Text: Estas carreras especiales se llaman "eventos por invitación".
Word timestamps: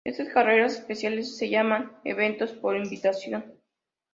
Estas 0.03 0.29
carreras 0.29 0.73
especiales 0.79 1.37
se 1.37 1.47
llaman 1.47 1.91
"eventos 2.03 2.53
por 2.53 2.75
invitación". 2.75 3.53